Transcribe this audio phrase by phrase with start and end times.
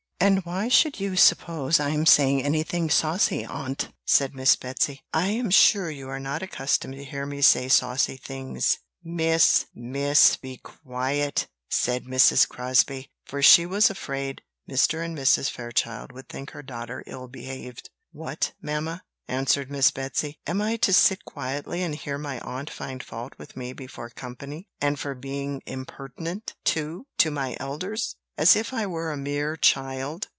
[0.23, 5.29] "And why should you suppose I am saying anything saucy, aunt?" said Miss Betsy; "I
[5.29, 9.65] am sure you are not accustomed to hear me say saucy things." "Miss!
[9.73, 10.35] Miss!
[10.35, 12.47] be quiet!" said Mrs.
[12.47, 15.03] Crosbie; for she was afraid Mr.
[15.03, 15.49] and Mrs.
[15.49, 17.89] Fairchild would think her daughter ill behaved.
[18.11, 23.01] "What, mamma!" answered Miss Betsy, "am I to sit quietly and hear my aunt find
[23.01, 28.73] fault with me before company and for being impertinent, too, to my elders as if
[28.73, 30.29] I were a mere child?"